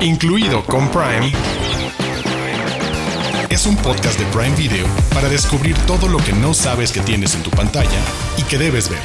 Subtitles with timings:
[0.00, 1.32] incluido con Prime,
[3.50, 7.34] es un podcast de Prime Video para descubrir todo lo que no sabes que tienes
[7.34, 8.00] en tu pantalla
[8.36, 9.00] y que debes ver.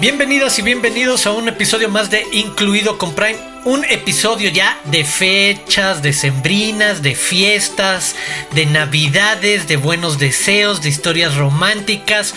[0.00, 3.38] Bienvenidas y bienvenidos a un episodio más de Incluido con Prime.
[3.66, 8.16] Un episodio ya de fechas, de sembrinas, de fiestas,
[8.54, 12.34] de navidades, de buenos deseos, de historias románticas,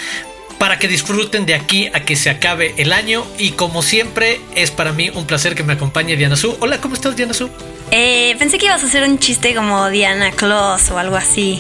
[0.64, 3.26] para que disfruten de aquí a que se acabe el año.
[3.38, 6.56] Y como siempre, es para mí un placer que me acompañe Diana Su.
[6.62, 7.50] Hola, ¿cómo estás, Diana Su?
[7.92, 11.60] Eh, pensé que ibas a hacer un chiste como Diana Claus o algo así.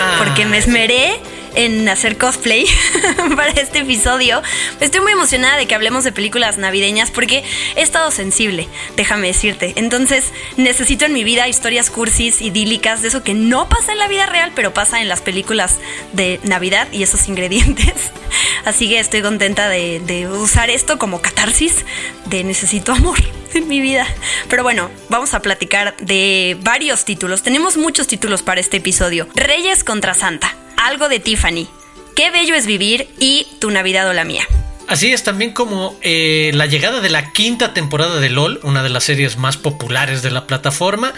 [0.00, 0.14] Ah.
[0.18, 1.18] Porque me esmeré
[1.54, 2.66] en hacer cosplay
[3.36, 4.42] para este episodio.
[4.80, 7.44] Estoy muy emocionada de que hablemos de películas navideñas porque
[7.76, 9.72] he estado sensible, déjame decirte.
[9.76, 14.08] Entonces necesito en mi vida historias cursis, idílicas, de eso que no pasa en la
[14.08, 15.78] vida real, pero pasa en las películas
[16.12, 17.94] de Navidad y esos ingredientes.
[18.64, 21.84] Así que estoy contenta de, usar esto como catarsis
[22.26, 23.18] de necesito amor
[23.54, 24.06] en mi vida.
[24.48, 27.42] Pero bueno, vamos a platicar de varios títulos.
[27.42, 29.28] Tenemos muchos títulos para este episodio.
[29.34, 31.68] Reyes contra Santa algo de Tiffany.
[32.16, 34.46] Qué bello es vivir y tu Navidad o la mía.
[34.86, 38.90] Así es, también como eh, la llegada de la quinta temporada de LOL, una de
[38.90, 41.14] las series más populares de la plataforma.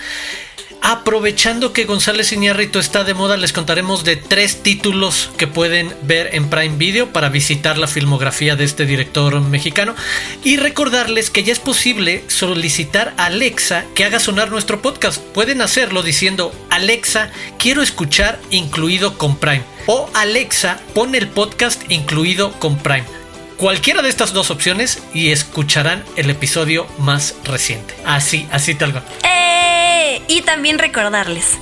[0.88, 6.32] Aprovechando que González Iñárritu está de moda, les contaremos de tres títulos que pueden ver
[6.32, 9.96] en Prime Video para visitar la filmografía de este director mexicano
[10.44, 15.20] y recordarles que ya es posible solicitar a Alexa que haga sonar nuestro podcast.
[15.20, 22.52] Pueden hacerlo diciendo Alexa, quiero escuchar incluido con Prime o Alexa, pon el podcast incluido
[22.60, 23.06] con Prime.
[23.56, 27.96] Cualquiera de estas dos opciones y escucharán el episodio más reciente.
[28.04, 29.04] Así, así tal cual.
[30.28, 31.58] Y también recordarles,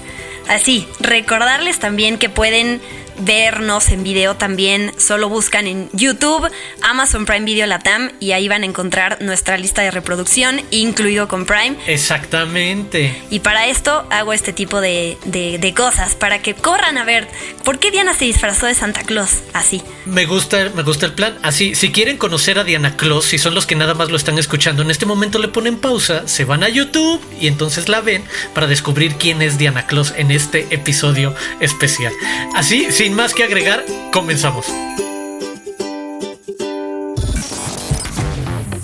[0.49, 2.81] así, recordarles también que pueden
[3.19, 4.93] vernos en video también.
[4.99, 6.51] Solo buscan en YouTube,
[6.83, 11.47] Amazon Prime Video Latam y ahí van a encontrar nuestra lista de reproducción, incluido con
[11.47, 11.77] Prime.
[11.87, 13.23] Exactamente.
[13.31, 17.29] Y para esto hago este tipo de, de- de cosas, para que corran a ver
[17.65, 19.83] por qué Diana se disfrazó de Santa Claus así.
[20.07, 21.39] Me gusta, me gusta el plan.
[21.43, 24.39] Así, si quieren conocer a Diana Claus, si son los que nada más lo están
[24.39, 28.25] escuchando, en este momento le ponen pausa, se van a YouTube y entonces la ven
[28.55, 32.13] para descubrir quién es Diana Claus en este episodio especial.
[32.55, 33.85] Así, sin más que agregar,
[34.15, 34.65] comenzamos.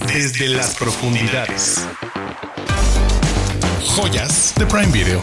[0.08, 1.86] Desde las profundidades.
[3.96, 5.22] Joyas de Prime Video.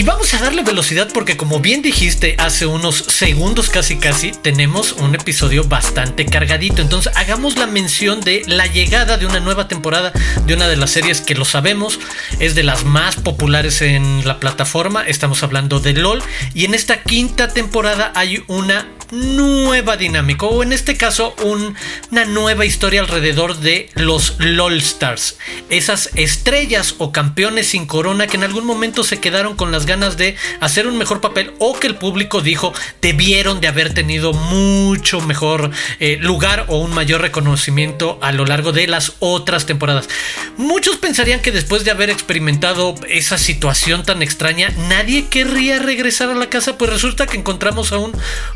[0.00, 4.92] Y vamos a darle velocidad porque como bien dijiste hace unos segundos casi casi tenemos
[4.92, 6.80] un episodio bastante cargadito.
[6.80, 10.14] Entonces hagamos la mención de la llegada de una nueva temporada
[10.46, 12.00] de una de las series que lo sabemos
[12.38, 15.02] es de las más populares en la plataforma.
[15.06, 16.22] Estamos hablando de LOL
[16.54, 21.74] y en esta quinta temporada hay una nueva dinámica o en este caso un-
[22.10, 25.36] una nueva historia alrededor de los LOL Stars.
[25.68, 30.16] Esas estrellas o campeones sin corona que en algún momento se quedaron con las ganas
[30.16, 35.20] de hacer un mejor papel o que el público dijo debieron de haber tenido mucho
[35.20, 40.08] mejor eh, lugar o un mayor reconocimiento a lo largo de las otras temporadas.
[40.56, 46.34] Muchos pensarían que después de haber experimentado esa situación tan extraña, nadie querría regresar a
[46.34, 48.12] la casa, pues resulta que encontramos a un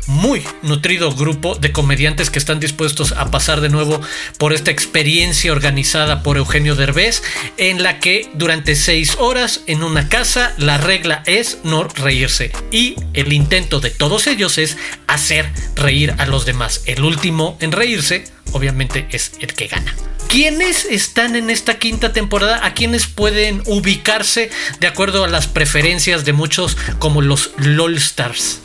[0.07, 4.01] muy nutrido grupo de comediantes que están dispuestos a pasar de nuevo
[4.37, 7.21] por esta experiencia organizada por Eugenio Derbez,
[7.57, 12.95] en la que durante seis horas en una casa la regla es no reírse y
[13.13, 16.81] el intento de todos ellos es hacer reír a los demás.
[16.85, 19.93] El último en reírse obviamente es el que gana.
[20.27, 22.65] ¿Quiénes están en esta quinta temporada?
[22.65, 28.61] ¿A quiénes pueden ubicarse de acuerdo a las preferencias de muchos como los LOL Stars?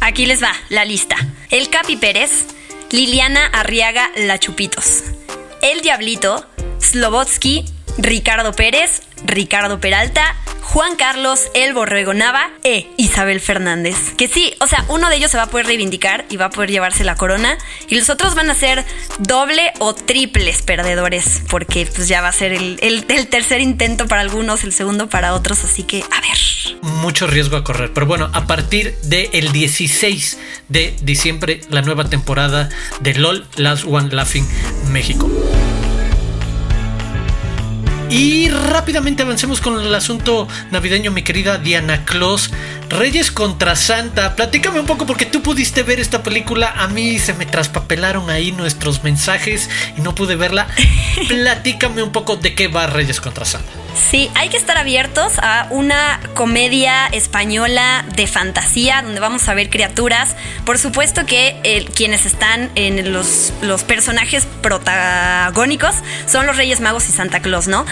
[0.00, 1.16] Aquí les va la lista.
[1.50, 2.30] El Capi Pérez,
[2.90, 5.04] Liliana Arriaga La Chupitos,
[5.62, 6.46] El Diablito,
[6.80, 7.64] Slobotsky,
[7.98, 10.34] Ricardo Pérez, Ricardo Peralta,
[10.72, 13.96] Juan Carlos El Borrego Nava e Isabel Fernández.
[14.16, 16.50] Que sí, o sea, uno de ellos se va a poder reivindicar y va a
[16.50, 17.58] poder llevarse la corona
[17.88, 18.84] y los otros van a ser
[19.18, 24.20] doble o triples perdedores porque pues ya va a ser el, el- tercer intento para
[24.20, 26.82] algunos, el segundo para otros, así que a ver.
[26.82, 27.92] mucho riesgo a correr.
[27.92, 30.38] Pero bueno, a partir del 16
[30.68, 32.68] de diciembre, la nueva temporada
[33.00, 34.46] de LOL Last One Laughing
[34.90, 35.28] México.
[38.10, 42.50] Y rápidamente avancemos con el asunto navideño, mi querida Diana Claus.
[42.88, 44.34] Reyes contra Santa.
[44.34, 46.74] Platícame un poco porque tú pudiste ver esta película.
[46.76, 50.66] A mí se me traspapelaron ahí nuestros mensajes y no pude verla.
[51.28, 53.68] Platícame un poco de qué va Reyes contra Santa.
[53.94, 59.70] Sí, hay que estar abiertos a una comedia española de fantasía donde vamos a ver
[59.70, 60.36] criaturas.
[60.64, 65.94] Por supuesto que eh, quienes están en los, los personajes protagónicos
[66.26, 67.84] son los Reyes Magos y Santa Claus, ¿no?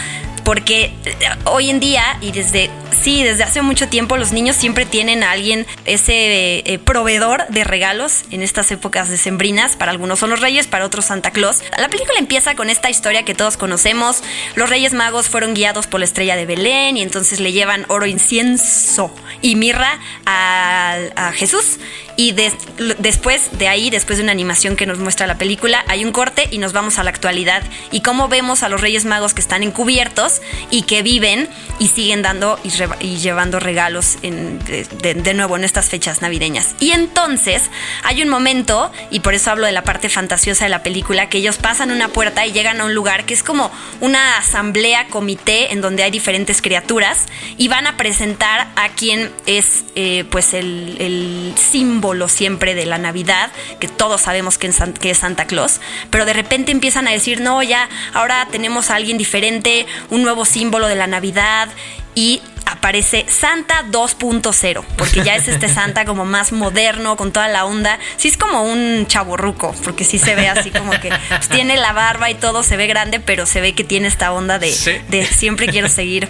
[0.49, 1.15] Porque eh,
[1.45, 2.71] hoy en día y desde
[3.03, 7.65] sí, desde hace mucho tiempo los niños siempre tienen a alguien ese eh, proveedor de
[7.65, 9.77] regalos en estas épocas decembrinas.
[9.77, 11.63] Para algunos son los Reyes, para otros Santa Claus.
[11.77, 14.23] La película empieza con esta historia que todos conocemos.
[14.55, 18.07] Los Reyes Magos fueron guiados por la estrella de Belén y entonces le llevan oro,
[18.07, 21.79] incienso y mirra a, a Jesús.
[22.17, 26.11] Y después de ahí, después de una animación que nos muestra la película, hay un
[26.11, 27.63] corte y nos vamos a la actualidad.
[27.93, 30.38] Y cómo vemos a los Reyes Magos que están encubiertos
[30.71, 31.49] y que viven
[31.79, 32.59] y siguen dando
[33.01, 36.75] y, llevando regalos de, nuevo en estas fechas navideñas.
[36.81, 37.63] Y entonces
[38.03, 41.39] hay un momento, y por eso hablo de la parte fantasiosa de la película, que
[41.39, 43.71] ellos pasan una puerta y llegan a un lugar que es como
[44.01, 47.27] una asamblea, comité, en donde hay diferentes criaturas
[47.57, 52.99] y van a presentar a quien es eh, pues el, símbolo lo siempre de la
[52.99, 55.81] Navidad, que todos sabemos que, es Santa Claus,
[56.11, 60.45] pero de repente empiezan a decir, no, ya, ahora tenemos a alguien diferente, un nuevo
[60.45, 61.69] símbolo de la Navidad
[62.15, 67.65] y aparece Santa 2.0, porque ya es este Santa como más moderno, con toda la
[67.65, 67.99] onda.
[68.19, 71.95] Sí es como un chaborruco, porque sí se ve así como que pues, tiene la
[71.95, 75.25] barba y todo, se ve grande, pero se ve que tiene esta onda de, de
[75.25, 76.29] siempre quiero seguir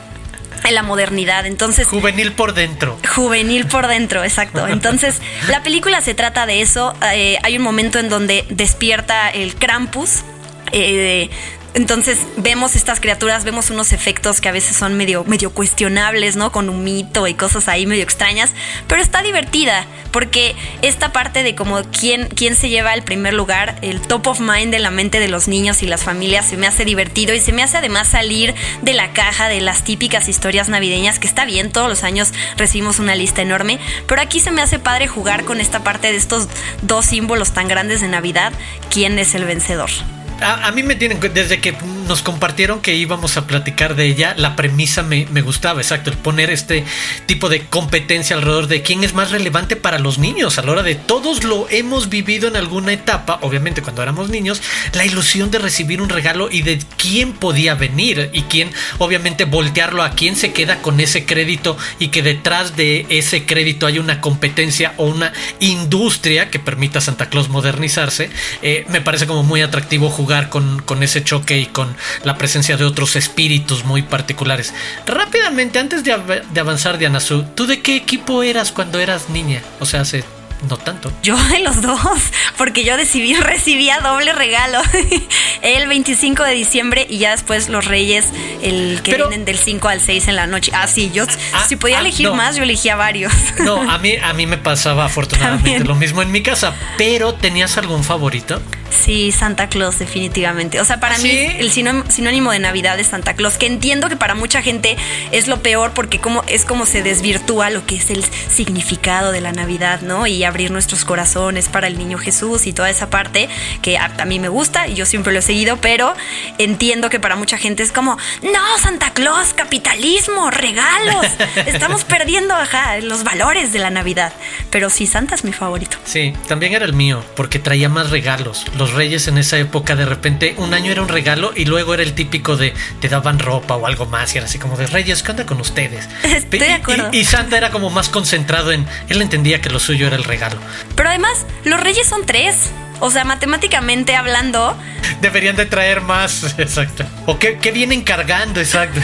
[0.63, 1.45] en la modernidad.
[1.45, 1.89] Entonces.
[1.89, 2.99] Juvenil por dentro.
[3.17, 4.69] Juvenil por dentro, exacto.
[4.69, 6.95] Entonces, la película se trata de eso.
[7.13, 10.23] Eh, hay un momento en donde despierta el Krampus.
[10.71, 11.31] Eh,
[11.75, 16.51] entonces vemos estas criaturas, vemos unos efectos que a veces son medio, medio cuestionables, ¿no?
[16.51, 18.53] Con un mito y cosas ahí medio extrañas,
[18.87, 23.79] pero está divertida porque esta parte de como quién, quién se lleva el primer lugar,
[23.83, 26.67] el top of mind de la mente de los niños y las familias se me
[26.67, 30.69] hace divertido y se me hace además salir de la caja de las típicas historias
[30.69, 34.63] navideñas que está bien, todos los años recibimos una lista enorme, pero aquí se me
[34.63, 36.49] hace padre jugar con esta parte de estos
[36.83, 38.53] dos símbolos tan grandes de Navidad,
[38.91, 39.91] quién es el vencedor
[40.41, 41.75] a, mí me tienen, desde que
[42.09, 46.51] nos compartieron que íbamos a platicar de ella, la premisa me, gustaba, exacto, el poner
[46.51, 46.85] este
[47.27, 50.59] tipo de competencia alrededor de quién es más relevante para los niños.
[50.59, 54.63] A la hora de todos lo hemos vivido en alguna etapa, obviamente cuando éramos niños,
[54.95, 60.03] la ilusión de recibir un regalo y de quién podía venir y quién, obviamente, voltearlo
[60.03, 64.21] a quién se queda con ese crédito y que detrás de ese crédito hay una
[64.21, 68.31] competencia o una industria que permita a Santa Claus modernizarse,
[68.63, 72.85] eh, me parece como muy atractivo jugar con, ese choque y con la presencia de
[72.85, 74.75] otros espíritus muy particulares.
[75.07, 79.63] Rápidamente, antes de, de avanzar, Diana ¿tú de qué equipo eras cuando eras niña?
[79.81, 80.25] O sea, hace
[80.69, 81.13] no tanto.
[81.23, 82.21] Yo de los dos,
[82.57, 84.81] porque yo decidí, recibía doble regalo.
[85.63, 88.27] el 25 de diciembre y ya después los Reyes,
[88.63, 90.73] el que vienen del 5 al 6 en la noche.
[90.75, 93.33] Ah, sí, yo ah, si podía ah, elegir más, yo elegía varios.
[93.59, 97.77] No, a mí, a mí me pasaba afortunadamente lo mismo en mi casa, pero ¿tenías
[97.77, 98.63] algún favorito?
[98.91, 100.81] Sí, Santa Claus, definitivamente.
[100.81, 104.35] O sea, para mí el sinónimo de Navidad es Santa Claus, que entiendo que para
[104.35, 104.97] mucha gente
[105.33, 109.41] es lo peor porque como, es como se desvirtúa lo que es el significado de
[109.41, 110.27] la Navidad, ¿no?
[110.27, 113.49] Y abrir nuestros corazones para el niño Jesús y toda esa parte
[113.83, 116.15] que a, mí me gusta y yo siempre lo he seguido, pero
[116.59, 121.27] entiendo que para mucha gente es como, no, Santa Claus, capitalismo, regalos,
[121.67, 122.55] estamos perdiendo
[123.03, 124.33] los valores de la Navidad.
[124.71, 125.97] Pero sí, Santa es mi favorito.
[126.05, 130.05] Sí, también era el mío, porque traía más regalos los reyes en esa época de
[130.05, 133.77] repente un año era un regalo y luego era el típico de te daban ropa
[133.77, 136.09] o algo más y era así como de reyes, ¿qué onda con ustedes?
[136.25, 137.11] Estoy de acuerdo.
[137.13, 140.57] Y, Santa era como más concentrado en, él entendía que lo suyo era el regalo.
[140.95, 142.71] Pero además, los reyes son tres.
[143.01, 144.77] O sea, matemáticamente hablando.
[145.21, 147.05] Deberían de traer más, exacto.
[147.27, 149.01] O qué, qué vienen cargando, exacto.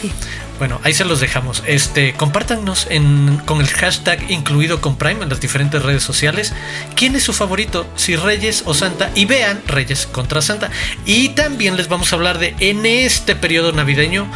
[0.00, 0.12] sí.
[0.58, 1.62] Bueno, ahí se los dejamos.
[1.66, 2.88] Este, compártanos
[3.44, 6.52] con el hashtag incluido con Prime en las diferentes redes sociales.
[6.94, 7.86] ¿Quién es su favorito?
[7.96, 9.10] Si Reyes o Santa.
[9.14, 10.70] Y vean Reyes contra Santa.
[11.04, 14.30] Y también les vamos a hablar de en este periodo navideño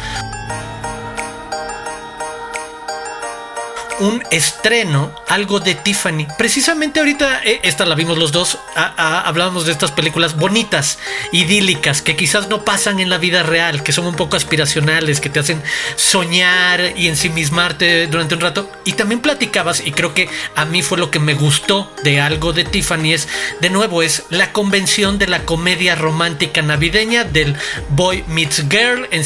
[4.01, 6.25] un estreno, algo de Tiffany.
[6.37, 10.97] Precisamente ahorita, eh, esta la vimos los dos, hablábamos de estas películas bonitas,
[11.31, 15.29] idílicas, que quizás no pasan en la vida real, que son un poco aspiracionales, que
[15.29, 15.61] te hacen
[15.95, 18.71] soñar y ensimismarte durante un rato.
[18.85, 22.53] Y también platicabas, y creo que a mí fue lo que me gustó de algo
[22.53, 23.27] de Tiffany, es,
[23.59, 27.55] de nuevo, es la convención de la comedia romántica navideña del
[27.89, 29.21] boy meets girl en,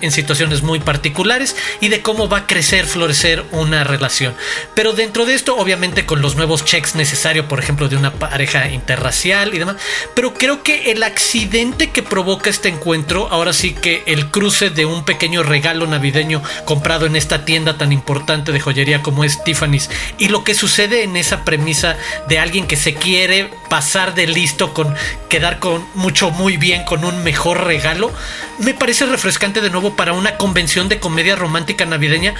[0.00, 4.34] en situaciones muy particulares y de cómo va a crecer, florecer una relación.
[4.74, 8.68] Pero dentro de esto, obviamente con los nuevos checks necesarios, por ejemplo, de una pareja
[8.68, 9.76] interracial y demás.
[10.14, 14.86] Pero creo que el accidente que provoca este encuentro, ahora sí que el cruce de
[14.86, 19.90] un pequeño regalo navideño comprado en esta tienda tan importante de joyería como es Tiffany's
[20.18, 21.96] y lo que sucede en esa premisa
[22.28, 24.94] de alguien que se quiere pasar de listo con
[25.28, 28.12] quedar con mucho muy bien con un mejor regalo,
[28.58, 32.34] me parece refrescante de nuevo para una convención de comedia romántica navideña.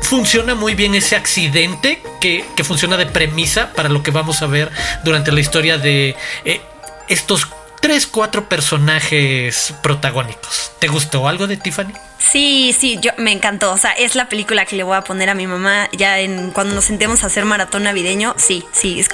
[0.00, 4.70] Funciona muy bien ese accidente que, funciona de premisa para lo que vamos a ver
[5.04, 6.60] durante la historia de eh,
[7.08, 7.48] estos
[7.84, 10.72] tres, cuatro personajes protagónicos.
[10.78, 11.92] ¿Te gustó algo de Tiffany?
[12.18, 13.72] Sí, sí, yo me encantó.
[13.72, 16.50] O sea, es la película que le voy a poner a mi mamá ya en
[16.50, 18.34] cuando nos sentemos a hacer maratón navideño.
[18.38, 19.10] Sí, sí, es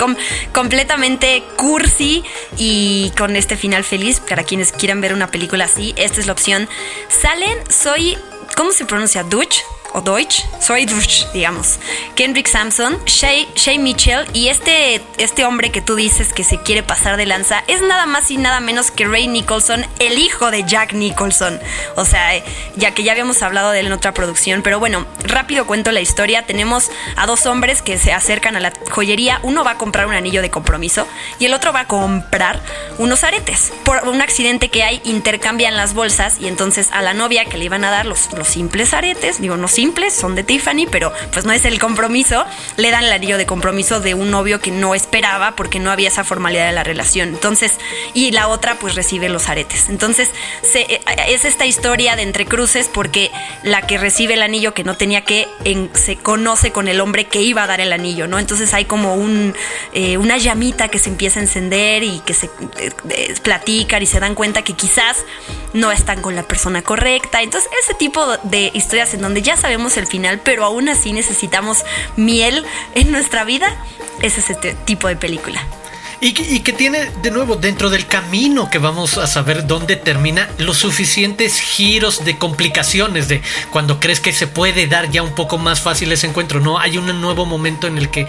[0.53, 2.23] completamente cursi
[2.57, 4.21] y con este final feliz.
[4.21, 6.69] Para quienes quieran ver una película así, esta es la opción.
[7.09, 8.17] Salen, soy,
[8.57, 9.25] ¿cómo se pronuncia?
[9.25, 9.57] Dutch
[9.93, 11.79] o Deutsch, soy Deutsch, digamos.
[12.15, 16.83] Kendrick Sampson, Shay, Shay Mitchell y este, este hombre que tú dices que se quiere
[16.83, 20.65] pasar de lanza es nada más y nada menos que Ray Nicholson, el hijo de
[20.65, 21.59] Jack Nicholson.
[21.97, 22.31] O sea,
[22.77, 26.01] ya que ya habíamos hablado de él en otra producción, pero bueno, rápido cuento la
[26.01, 26.47] historia.
[26.47, 29.41] Tenemos a dos hombres que se acercan a la joyería.
[29.43, 31.07] Uno va a comprar un anillo de compromiso
[31.39, 32.61] y el otro va a comprar
[32.99, 33.73] unos aretes.
[33.85, 37.65] Por un accidente que hay, intercambian las bolsas y entonces a la novia que le
[37.65, 39.80] iban a dar los, los simples aretes, digo, no simples,
[40.11, 42.45] son de Tiffany, pero pues no es el compromiso.
[42.77, 46.09] Le dan el anillo de compromiso de un novio que no esperaba porque no había
[46.09, 47.29] esa formalidad de la relación.
[47.29, 47.79] Entonces,
[48.15, 49.89] y la otra pues recibe los aretes.
[49.89, 50.31] Entonces,
[50.75, 53.31] eh, es esta historia de entre cruces porque
[53.63, 55.49] la que recibe el anillo que no tenía que
[55.95, 58.39] se conoce con el hombre que iba a dar el anillo, ¿no?
[58.39, 59.55] Entonces hay como un,
[59.93, 64.21] eh, una llamita que se empieza a encender y que se eh, platican y se
[64.21, 65.25] dan cuenta que quizás
[65.73, 67.43] no están con la persona correcta.
[67.43, 71.85] Entonces, ese tipo de historias en donde ya sabemos el final, pero aún así necesitamos
[72.17, 73.69] miel en nuestra vida,
[74.21, 75.65] ese es este tipo de película.
[76.23, 80.77] Y que, tiene, de nuevo, dentro del camino que vamos a saber dónde termina, los
[80.77, 85.81] suficientes giros de complicaciones de cuando crees que se puede dar ya un poco más
[85.81, 86.61] fácil ese encuentro.
[86.61, 88.27] No, hay un nuevo momento en el que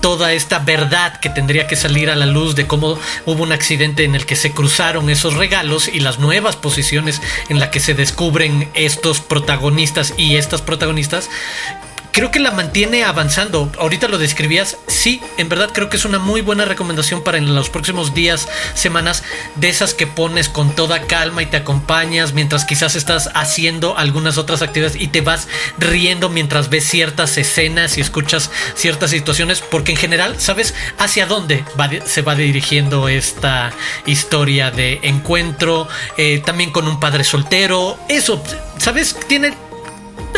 [0.00, 2.96] toda esta verdad que tendría que salir a la luz de cómo
[3.26, 7.58] hubo un accidente en el que se cruzaron esos regalos y las nuevas posiciones en
[7.58, 11.28] las que se descubren estos protagonistas y estas protagonistas
[12.12, 13.72] creo que la mantiene avanzando.
[13.78, 14.76] Ahorita lo describías.
[14.86, 18.48] Sí, en verdad creo que es una muy buena recomendación para en los próximos días,
[18.74, 19.24] semanas,
[19.56, 24.38] de esas que pones con toda calma y te acompañas mientras quizás estás haciendo algunas
[24.38, 29.92] otras actividades y te vas riendo mientras ves ciertas escenas y escuchas ciertas situaciones, porque
[29.92, 31.64] en general sabes hacia dónde
[32.04, 33.72] se va dirigiendo esta
[34.06, 37.98] historia de encuentro, eh, también con un padre soltero.
[38.08, 38.42] Eso,
[38.78, 39.16] ¿sabes?
[39.28, 39.54] Tiene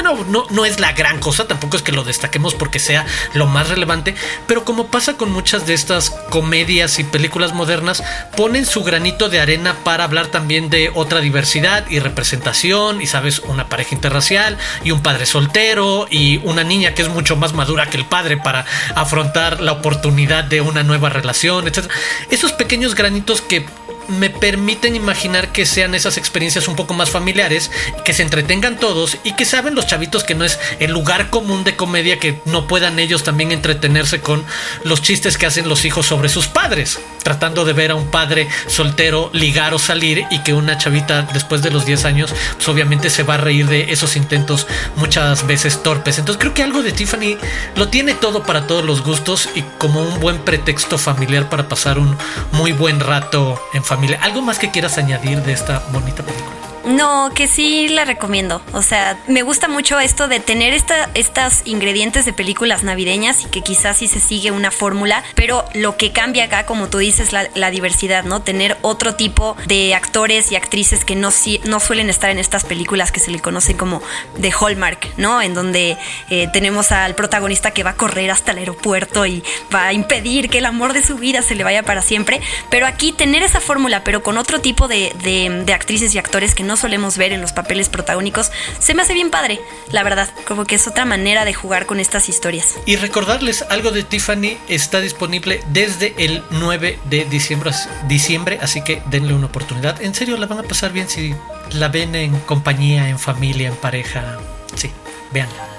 [0.03, 3.47] no, no, no es la gran cosa, tampoco es que lo destaquemos porque sea lo
[3.47, 4.15] más relevante,
[4.47, 8.03] pero como pasa con muchas de estas comedias y películas modernas,
[8.37, 13.41] ponen su granito de arena para hablar también de otra diversidad y representación, y sabes,
[13.41, 17.91] una pareja interracial y un padre soltero y una niña que es mucho más madura
[17.91, 21.91] que el padre para afrontar la oportunidad de una nueva relación, etc.
[22.31, 23.67] Esos pequeños granitos que
[24.09, 27.71] me permiten imaginar que sean esas experiencias un poco más familiares,
[28.05, 31.65] que se entretengan todos y que saben los chavitos que no es el lugar común
[31.65, 34.45] de comedia que no puedan ellos también entretenerse con
[34.85, 38.49] los chistes que hacen los hijos sobre sus padres, tratando de ver a un padre
[38.67, 43.11] soltero ligar o salir y que una chavita después de los 10 años pues obviamente
[43.11, 46.19] se va a reír de esos intentos muchas veces torpes.
[46.19, 47.37] Entonces creo que algo de Tiffany
[47.77, 51.99] lo tiene todo para todos los gustos y como un buen pretexto familiar para pasar
[51.99, 52.17] un
[52.53, 56.64] muy buen rato en familia ¿Algo más que quieras añadir de esta bonita película?
[56.87, 58.61] No, que sí la recomiendo.
[58.73, 63.47] O sea, me gusta mucho esto de tener esta, estos ingredientes de películas navideñas y
[63.47, 67.33] que quizás sí se sigue una fórmula, pero lo que cambia acá, como tú dices,
[67.33, 68.43] la, la diversidad, ¿no?
[68.43, 71.31] Tener otro tipo de actores y actrices que no,
[71.65, 74.03] no suelen estar en estas películas que se le conocen como
[74.37, 75.41] de Hallmark, ¿no?
[75.41, 75.97] En donde
[76.29, 79.43] eh, tenemos al protagonista que va a correr hasta el aeropuerto y
[79.75, 82.41] va a impedir que el amor de su vida se le vaya para siempre.
[82.69, 86.63] Pero aquí tener esa fórmula, pero con otro tipo de, de actrices y actores que
[86.63, 88.51] no no solemos ver en los papeles protagónicos,
[88.81, 89.61] se me hace bien padre,
[89.93, 92.75] la verdad, como que es otra manera de jugar con estas historias.
[92.85, 97.71] Y recordarles, algo de Tiffany está disponible desde el 9 de diciembre,
[98.09, 100.03] diciembre, así que denle una oportunidad.
[100.03, 101.33] En serio, la van a pasar bien si
[101.71, 104.39] la ven en compañía, en familia, en pareja.
[104.75, 104.91] Sí,
[105.31, 105.74] véanla.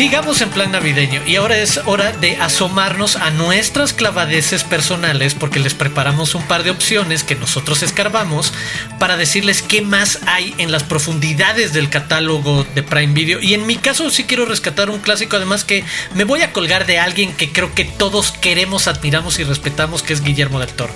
[0.00, 5.60] Sigamos en plan navideño y ahora es hora de asomarnos a nuestras clavadeces personales porque
[5.60, 8.54] les preparamos un par de opciones que nosotros escarbamos
[8.98, 13.42] para decirles qué más hay en las profundidades del catálogo de Prime Video.
[13.42, 16.86] Y en mi caso sí quiero rescatar un clásico además que me voy a colgar
[16.86, 20.94] de alguien que creo que todos queremos, admiramos y respetamos que es Guillermo del Toro.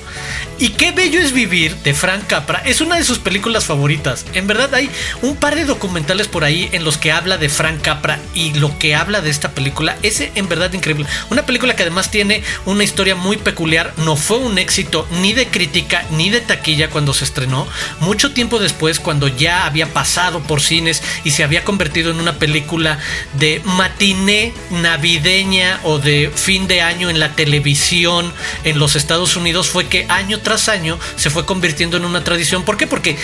[0.59, 2.63] Y qué bello es vivir de Frank Capra.
[2.65, 4.25] Es una de sus películas favoritas.
[4.33, 4.89] En verdad hay
[5.21, 8.79] un par de documentales por ahí en los que habla de Frank Capra y lo
[8.79, 11.07] que habla de esta película es en verdad increíble.
[11.31, 13.93] Una película que además tiene una historia muy peculiar.
[13.99, 17.67] No fue un éxito ni de crítica ni de taquilla cuando se estrenó.
[18.01, 22.39] Mucho tiempo después, cuando ya había pasado por cines y se había convertido en una
[22.39, 22.99] película
[23.39, 28.33] de matiné navideña o de fin de año en la televisión
[28.65, 32.65] en los Estados Unidos, fue que año tras año se fue convirtiendo en una tradición.
[32.65, 32.87] ¿Por qué?
[32.87, 33.17] Porque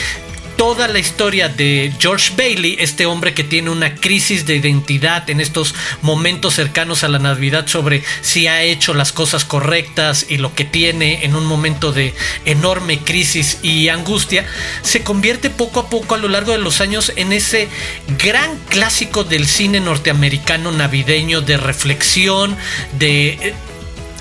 [0.60, 5.40] toda la historia de George Bailey, este hombre que tiene una crisis de identidad en
[5.40, 10.54] estos momentos cercanos a la Navidad sobre si ha hecho las cosas correctas y lo
[10.54, 12.14] que tiene en un momento de
[12.44, 14.44] enorme crisis y angustia,
[14.82, 17.70] se convierte poco a poco a lo largo de los años en ese
[18.22, 22.54] gran clásico del cine norteamericano navideño de reflexión,
[22.98, 23.54] de eh,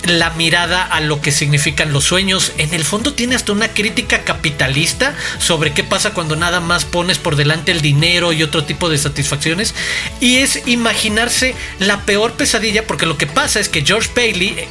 [0.06, 2.53] la mirada a lo que significan los sueños.
[2.58, 7.18] En el fondo tiene hasta una crítica capitalista sobre qué pasa cuando nada más pones
[7.18, 9.75] por delante el dinero y otro tipo de satisfacciones.
[10.20, 14.68] Y es imaginarse la peor pesadilla porque lo que pasa es que George Bailey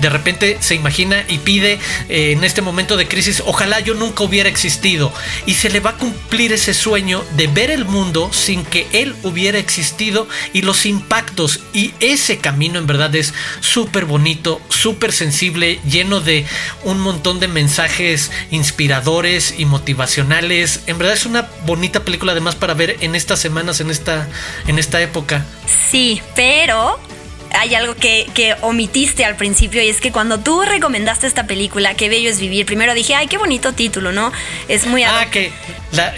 [0.00, 4.24] de repente se imagina y pide eh, en este momento de crisis, ojalá yo nunca
[4.24, 5.12] hubiera existido.
[5.46, 9.14] Y se le va a cumplir ese sueño de ver el mundo sin que él
[9.22, 11.60] hubiera existido y los impactos.
[11.72, 16.44] Y ese camino en verdad es súper bonito, súper sensible, lleno de
[16.84, 20.80] un montón de mensajes inspiradores y motivacionales.
[20.86, 24.28] En verdad es una bonita película además para ver en estas semanas, en esta,
[24.66, 25.44] en esta época.
[25.90, 26.98] Sí, pero
[27.58, 32.08] hay algo que, omitiste al principio y es que cuando tú recomendaste esta película, Qué
[32.08, 34.32] bello es vivir, primero dije, ay, qué bonito título, ¿no?
[34.68, 35.02] Es muy...
[35.02, 35.50] Ah, que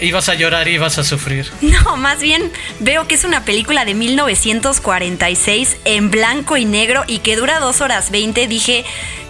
[0.01, 1.49] ibas a llorar y ibas a sufrir.
[1.61, 7.19] No, más bien veo que es una película de 1946 en blanco y negro y
[7.19, 8.47] que dura dos horas 20.
[8.47, 8.85] Dije,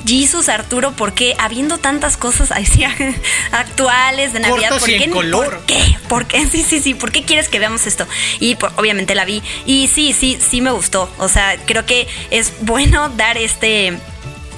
[0.05, 1.35] Jesus Arturo, ¿por qué?
[1.39, 2.51] Habiendo tantas cosas
[3.51, 5.09] actuales de Navidad, ¿por qué?
[5.09, 5.45] color.
[5.45, 5.97] ¿Por qué?
[6.07, 6.39] ¿Por qué?
[6.49, 8.07] Sí, sí, sí, ¿por qué quieres que veamos esto?
[8.39, 11.11] Y obviamente la vi y sí, sí, sí me gustó.
[11.19, 13.97] O sea, creo que es bueno dar este...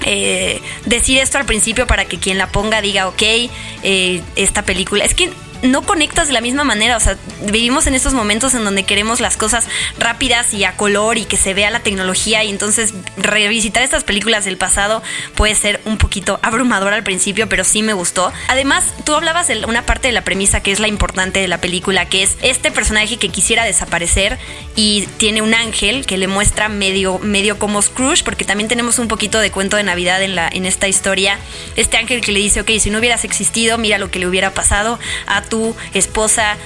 [0.04, 5.04] Eh, decir esto al principio para que quien la ponga diga, ok, eh, esta película.
[5.04, 5.30] Es que
[5.62, 6.96] no conectas de la misma manera.
[6.96, 7.16] O sea,
[7.50, 9.66] vivimos en estos momentos en donde queremos las cosas
[9.98, 12.44] rápidas y a color y que se vea la tecnología.
[12.44, 15.02] Y entonces revisitar estas películas del pasado
[15.34, 18.32] puede ser un poquito abrumador al principio, pero sí me gustó.
[18.48, 21.58] Además, tú hablabas de una parte de la premisa que es la importante de la
[21.58, 24.38] película, que es este personaje que quisiera desaparecer
[24.76, 29.08] y tiene un ángel que le muestra medio, medio como Scrooge, porque también tenemos un
[29.08, 31.38] poquito de cuento de Navidad en, la, en esta historia.
[31.76, 34.52] Este ángel que le dice, ok, si no hubieras existido, mira lo que le hubiera
[34.52, 36.56] pasado a tu esposa,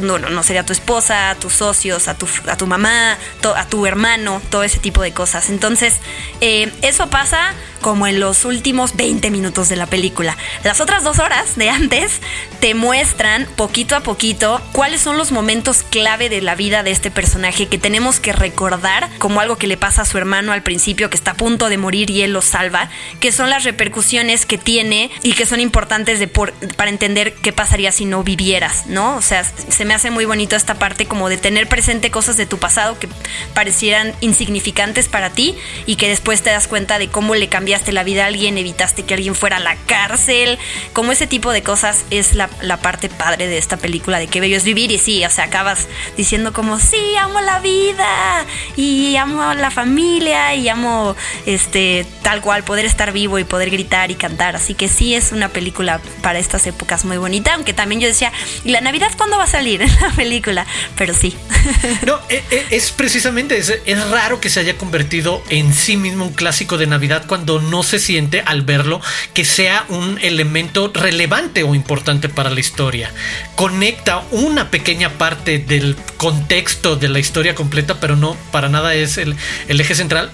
[0.00, 3.16] no, no, sería tu esposa, a tus socios, a tu, a tu mamá,
[3.56, 5.50] a tu hermano, todo ese tipo de cosas.
[5.50, 5.94] Entonces,
[6.40, 10.36] eh, eso pasa como en los últimos 20 minutos de la película.
[10.64, 12.20] Las otras dos horas de antes
[12.60, 17.10] te muestran poquito a poquito cuáles son los momentos clave de la vida de este
[17.10, 21.10] personaje que tenemos que recordar como algo que le pasa a su hermano al principio
[21.10, 24.58] que está a punto de morir y él lo salva, que son las repercusiones que
[24.58, 29.16] tiene y que son importantes de para entender qué pasaría si no vivieras, ¿no?
[29.16, 32.46] O sea, se me hace muy bonito esta parte como de tener presente cosas de
[32.46, 33.08] tu pasado que
[33.54, 37.92] parecieran insignificantes para ti y que después te das cuenta de cómo le cambió cambiaste
[37.92, 40.58] la vida a alguien, evitaste que alguien fuera a la cárcel,
[40.94, 44.56] como ese tipo de cosas es la, parte padre de esta película, de qué bello
[44.56, 49.52] es vivir y sí, o sea, acabas diciendo como, sí, amo la vida y amo
[49.52, 54.56] la familia y amo este tal cual poder estar vivo y poder gritar y cantar,
[54.56, 58.32] así que sí es una película para estas épocas muy bonita, aunque también yo decía,
[58.64, 60.66] ¿y la Navidad cuándo va a salir en la película?
[60.96, 61.36] Pero sí.
[62.06, 66.26] No, e, e, es, precisamente, es, es raro que se haya convertido en sí mismo
[66.26, 69.00] un clásico de Navidad cuando no se siente al verlo
[69.34, 73.12] que sea un elemento relevante o importante para la historia.
[73.56, 79.18] Conecta una pequeña parte del contexto de la historia completa, pero no para nada es
[79.18, 79.36] el,
[79.68, 80.30] eje central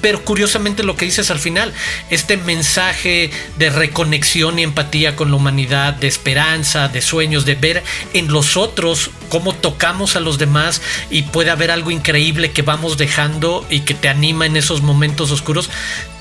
[0.00, 1.74] pero curiosamente lo que dices al final,
[2.08, 7.82] este mensaje de reconexión y empatía con la humanidad, de esperanza, de sueños, de ver
[8.14, 10.80] en los otros cómo tocamos a los demás
[11.10, 15.32] y puede haber algo increíble que vamos dejando y que te anima en esos momentos
[15.32, 15.68] oscuros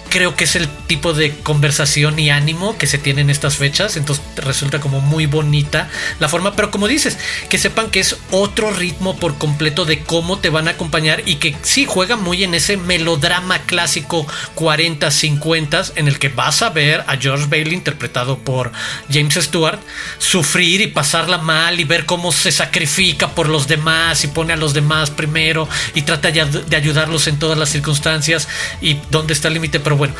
[0.09, 3.97] creo que es el tipo de conversación y ánimo que se tiene en estas fechas.
[3.97, 6.55] Entonces resulta como muy bonita la forma.
[6.55, 7.17] Pero como dices,
[7.49, 11.35] que sepan que es otro ritmo por completo de cómo te van a acompañar y
[11.35, 16.69] que sí juega muy en ese melodrama clásico 40, 50 en el que vas a
[16.69, 18.71] ver a George Bailey interpretado por
[19.11, 19.79] James Stewart
[20.17, 24.57] sufrir y pasarla mal y ver cómo se sacrifica por los demás y pone a
[24.57, 28.47] los demás primero y trata de ayudarlos en todas las circunstancias
[28.81, 29.79] y dónde está el límite.
[29.79, 30.15] Pero bueno,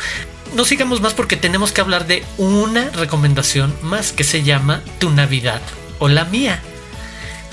[0.54, 5.10] no sigamos más porque tenemos que hablar de una recomendación más que se llama Tu
[5.10, 5.60] Navidad
[5.98, 6.62] o la mía.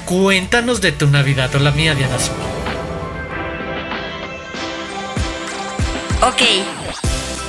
[0.05, 2.15] Cuéntanos de tu Navidad o la mía, Diana.
[6.21, 6.41] Ok,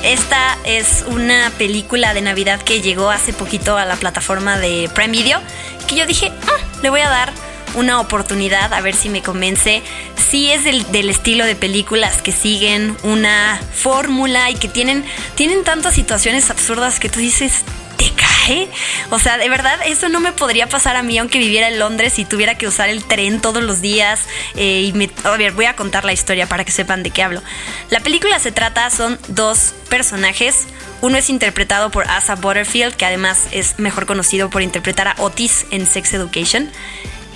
[0.03, 5.13] esta es una película de Navidad que llegó hace poquito a la plataforma de Prime
[5.13, 5.41] Video.
[5.87, 7.33] Que yo dije, ah, le voy a dar
[7.75, 9.83] una oportunidad a ver si me convence.
[10.31, 15.05] Si es del, del estilo de películas que siguen una fórmula y que tienen,
[15.35, 17.65] tienen tantas situaciones absurdas que tú dices,
[17.99, 18.69] ¿te cae?
[19.11, 22.19] O sea, de verdad, eso no me podría pasar a mí aunque viviera en Londres
[22.19, 24.21] y tuviera que usar el tren todos los días.
[24.55, 27.23] Eh, y me, a ver, voy a contar la historia para que sepan de qué
[27.23, 27.43] hablo.
[27.91, 30.67] La película se trata, son dos personajes.
[31.01, 35.67] Uno es interpretado por Asa Butterfield, que además es mejor conocido por interpretar a Otis
[35.71, 36.71] en Sex Education.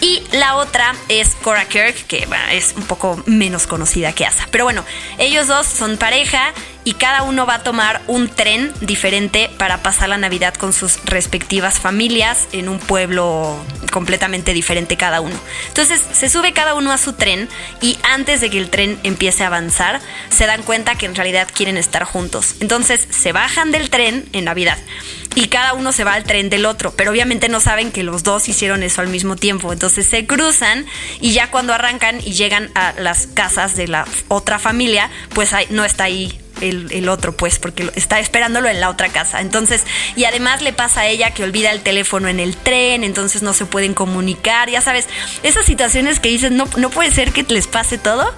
[0.03, 4.49] Y la otra es Cora Kirk, que es un poco menos conocida que Asa.
[4.51, 4.85] Pero bueno,
[5.19, 6.53] ellos dos son pareja
[6.85, 11.03] y cada uno va a tomar un tren diferente para pasar la Navidad con sus
[11.05, 13.57] respectivas familias en un pueblo
[13.92, 15.37] completamente diferente cada uno.
[15.68, 17.49] Entonces se sube cada uno a su tren
[17.81, 21.49] y antes de que el tren empiece a avanzar se dan cuenta que en realidad
[21.53, 22.57] quieren estar juntos.
[22.61, 24.79] Entonces se bajan del tren en Navidad
[25.35, 28.23] y cada uno se va al tren del otro, pero obviamente no saben que los
[28.23, 29.73] dos hicieron eso al mismo tiempo.
[29.73, 30.87] Entonces se cruzan
[31.21, 35.85] y ya cuando arrancan y llegan a las casas de la otra familia, pues no
[35.85, 39.41] está ahí el, otro, pues, porque está esperándolo en la otra casa.
[39.41, 39.83] Entonces,
[40.17, 43.53] y además le pasa a ella que olvida el teléfono en el tren, entonces no
[43.53, 45.09] se pueden comunicar, ya sabes,
[45.43, 48.33] esas situaciones que dices, no, no puede ser que les pase todo.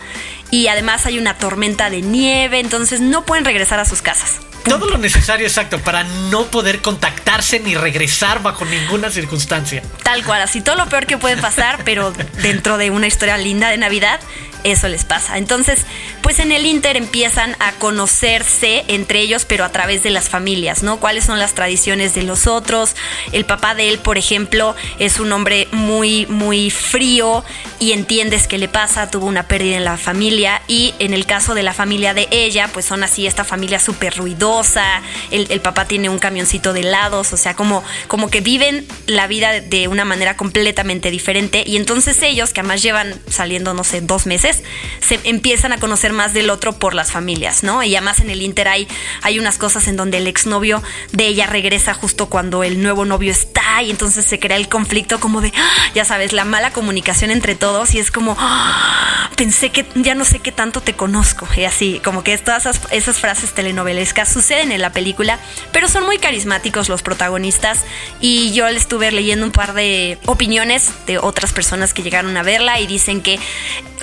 [0.51, 4.41] Y además hay una tormenta de nieve, entonces no pueden regresar a sus casas.
[4.65, 9.83] Todo lo necesario exacto para no poder contactarse ni regresar bajo ninguna circunstancia.
[10.03, 13.69] Tal cual, así todo lo peor que puede pasar, pero dentro de una historia linda
[13.69, 14.21] de Navidad,
[14.65, 15.39] eso les pasa.
[15.39, 15.81] Entonces,
[16.23, 20.83] pues en el Inter empiezan a conocerse entre ellos, pero a través de las familias,
[20.83, 20.99] ¿no?
[20.99, 22.97] ¿Cuáles son las tradiciones de los otros?
[23.33, 27.45] El papá de él, por ejemplo, es un hombre muy, muy frío
[27.79, 31.55] y entiendes qué le pasa, tuvo una pérdida en la familia y en el caso
[31.55, 35.85] de la familia de ella, pues son así, esta familia súper ruidosa, el, el, papá
[35.85, 40.05] tiene un camioncito de helados, o sea, como, como que viven la vida de una
[40.05, 44.54] manera completamente diferente y entonces ellos, que además llevan saliendo, no sé, dos meses,
[45.01, 47.83] se empiezan a conocer más del otro por las familias, ¿no?
[47.83, 48.89] Y además en el Inter hay,
[49.23, 53.31] hay unas cosas en donde el exnovio de ella regresa justo cuando el nuevo novio
[53.31, 55.91] está y entonces se crea el conflicto como de, ¡ah!
[55.95, 59.31] ya sabes, la mala comunicación entre todos y es como, ¡ah!
[59.37, 62.81] pensé que ya no sé qué tanto te conozco y así, como que todas esas,
[62.91, 65.39] esas frases telenovelescas suceden en la película,
[65.73, 67.81] pero son muy carismáticos los protagonistas
[68.21, 72.43] y yo le estuve leyendo un par de opiniones de otras personas que llegaron a
[72.43, 73.39] verla y dicen que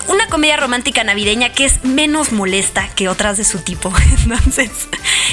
[0.08, 3.92] una comedia romántica navideña que es menos molesta que otras de su tipo.
[4.24, 4.70] Entonces,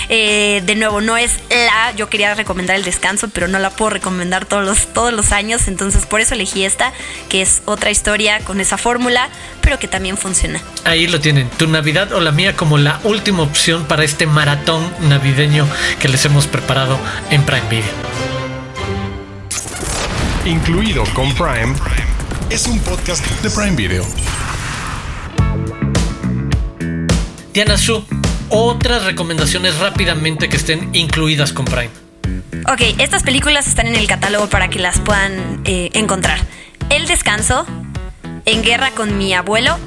[0.10, 3.89] eh, de nuevo, no es la, yo quería recomendar el descanso, pero no la puedo
[3.91, 6.93] recomendar todos los, todos los años, entonces por eso elegí esta,
[7.28, 9.30] que es otra historia con esa fórmula,
[9.62, 10.62] pero que también funciona.
[10.86, 14.91] Ahí lo tienen, tu Navidad o la mía como la última opción para este maratón
[15.02, 15.67] navideño
[16.00, 16.98] que les hemos preparado
[17.30, 17.91] en Prime Video.
[20.45, 21.76] Incluido con Prime,
[22.50, 24.06] es un podcast de Prime Video.
[27.53, 28.05] Diana Su,
[28.49, 31.89] otras recomendaciones rápidamente que estén incluidas con Prime.
[32.71, 36.39] Ok, estas películas están en el catálogo para que las puedan eh, encontrar.
[36.89, 37.65] El descanso,
[38.45, 39.77] En guerra con mi abuelo,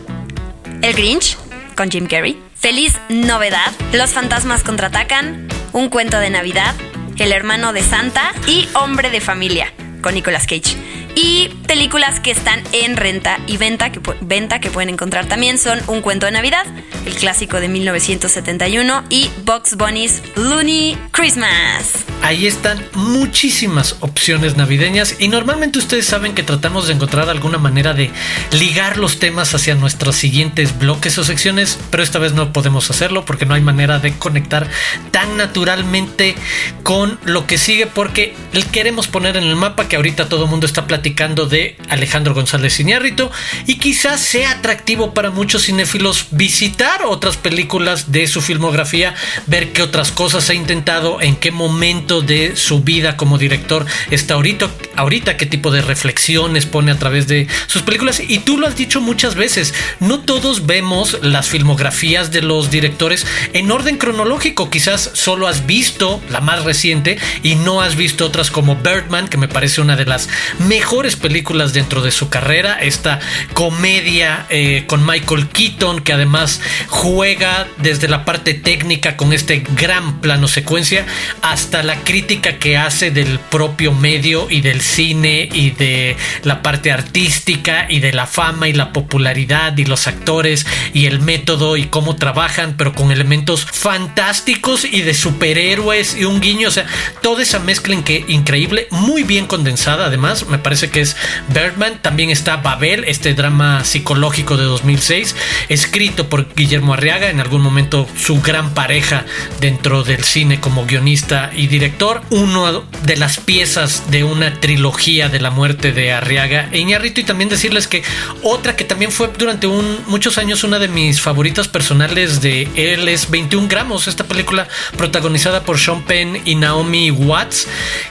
[0.82, 1.36] El Grinch,
[1.76, 6.74] con Jim Carrey, Feliz Novedad, Los fantasmas contraatacan, Un cuento de Navidad,
[7.18, 9.72] El hermano de Santa y Hombre de familia,
[10.02, 10.76] con Nicolas Cage.
[11.14, 15.78] Y películas que están en renta y venta que, venta que pueden encontrar también son
[15.86, 16.64] Un cuento de Navidad,
[17.04, 22.04] el clásico de 1971 y Box Bunny's Looney Christmas.
[22.22, 27.94] Ahí están muchísimas opciones navideñas y normalmente ustedes saben que tratamos de encontrar alguna manera
[27.94, 28.10] de
[28.52, 33.24] ligar los temas hacia nuestros siguientes bloques o secciones, pero esta vez no podemos hacerlo
[33.24, 34.68] porque no hay manera de conectar
[35.10, 36.36] tan naturalmente
[36.84, 38.34] con lo que sigue porque
[38.70, 42.78] queremos poner en el mapa que ahorita todo el mundo está platicando de Alejandro González
[42.78, 43.30] Iñárritu
[43.66, 49.14] y quizás sea atractivo para muchos cinéfilos visitar otras películas de su filmografía,
[49.46, 54.34] ver qué otras cosas ha intentado, en qué momento de su vida como director está
[54.34, 58.22] ahorita, ahorita qué tipo de reflexiones pone a través de sus películas.
[58.26, 63.26] Y tú lo has dicho muchas veces, no todos vemos las filmografías de los directores
[63.52, 64.70] en orden cronológico.
[64.70, 69.36] Quizás solo has visto la más reciente y no has visto otras como Birdman, que
[69.36, 72.78] me parece una de las mejores películas dentro de su carrera.
[72.78, 73.18] Esta
[73.54, 80.20] comedia eh, con Michael Keaton, que además juega desde la parte técnica con este gran
[80.20, 81.06] plano secuencia
[81.40, 86.92] hasta la crítica que hace del propio medio y del cine y de la parte
[86.92, 91.86] artística y de la fama y la popularidad y los actores y el método y
[91.86, 96.84] cómo trabajan, pero con elementos fantásticos y de superhéroes y un guiño, o sea,
[97.22, 101.16] toda esa mezcla increíble, muy bien condensada además, me parece que es
[101.48, 105.36] Birdman, también está Babel, este drama psicológico de 2006,
[105.68, 109.24] escrito por Guillermo Arriaga, en algún momento su gran pareja
[109.60, 115.40] dentro del cine como guionista y director, uno de las piezas de una trilogía de
[115.40, 117.20] la muerte de Arriaga e Iñárritu.
[117.20, 118.02] Y también decirles que
[118.42, 123.30] otra que también fue durante muchos años una de mis favoritas personales de él es
[123.30, 127.68] 21 gramos, esta película protagonizada por Sean Penn y Naomi Watts,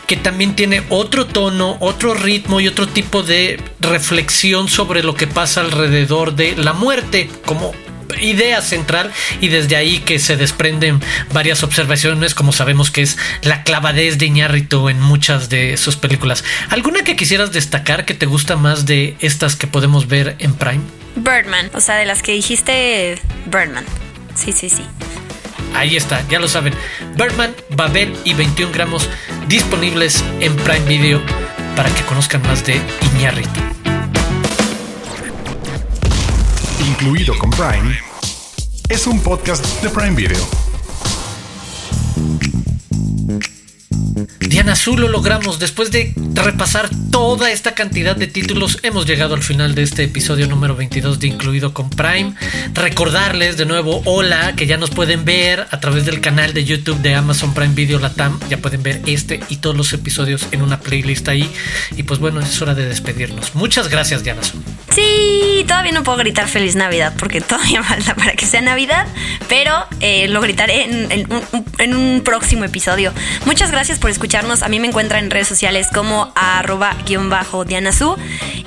[0.07, 5.27] que también tiene otro tono, otro ritmo y otro tipo de reflexión sobre lo que
[5.27, 7.73] pasa alrededor de la muerte como
[8.19, 11.01] idea central y desde ahí que se desprenden
[11.33, 16.43] varias observaciones como sabemos que es la clavadez de Iñárritu en muchas de sus películas.
[16.69, 20.83] ¿Alguna que quisieras destacar que te gusta más de estas que podemos ver en Prime?
[21.15, 23.85] Birdman, o sea, de las que dijiste Birdman.
[24.35, 24.83] Sí, sí, sí.
[25.73, 26.73] Ahí está, ya lo saben.
[27.15, 29.09] Birdman, Babel y 21 gramos
[29.47, 31.21] disponibles en Prime Video
[31.81, 32.79] para que conozcan más de
[33.15, 33.59] Iñárritu.
[36.87, 37.97] Incluido con Prime,
[38.87, 40.47] es un podcast de Prime Video.
[44.39, 45.59] Diana Azul lo logramos.
[45.59, 50.47] Después de repasar toda esta cantidad de títulos, hemos llegado al final de este episodio
[50.47, 52.33] número 22 de Incluido con Prime.
[52.73, 56.99] Recordarles de nuevo, hola, que ya nos pueden ver a través del canal de YouTube
[57.01, 58.39] de Amazon Prime Video Latam.
[58.49, 61.49] Ya pueden ver este y todos los episodios en una playlist ahí.
[61.97, 63.55] Y pues bueno, es hora de despedirnos.
[63.55, 64.61] Muchas gracias, Diana Azul.
[64.93, 69.07] Sí, todavía no puedo gritar feliz Navidad porque todavía falta para que sea Navidad,
[69.47, 73.13] pero eh, lo gritaré en, un próximo episodio.
[73.45, 74.61] Muchas gracias por escucharnos.
[74.61, 77.65] A mí me encuentran en redes sociales como arroba guion bajo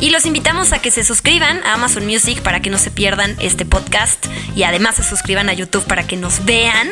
[0.00, 3.36] y los invitamos a que se suscriban a Amazon Music para que no se pierdan
[3.38, 6.88] este podcast y además se suscriban a YouTube para que nos vean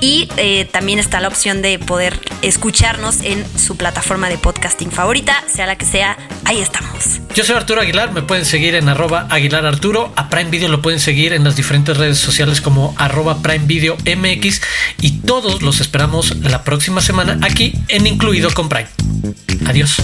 [0.00, 5.44] y eh, también está la opción de poder escucharnos en su plataforma de podcasting favorita,
[5.46, 7.20] sea la que sea, ahí estamos.
[7.32, 10.12] Yo soy Arturo Aguilar, me pueden seguir en arroba Aguilar Arturo.
[10.16, 13.96] A Prime Video lo pueden seguir en las diferentes redes sociales como arroba Prime Video
[14.04, 14.60] MX.
[15.00, 18.88] Y todos los esperamos la próxima semana aquí en Incluido con Prime.
[19.66, 19.98] Adiós.